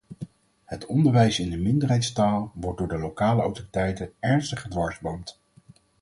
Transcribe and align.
Het 0.65 0.85
onderwijs 0.85 1.39
in 1.39 1.49
de 1.49 1.57
minderheidstaal 1.57 2.51
wordt 2.55 2.77
door 2.77 2.87
de 2.87 2.97
lokale 2.97 3.41
autoriteiten 3.41 4.13
ernstig 4.19 4.61
gedwarsboomd. 4.61 5.39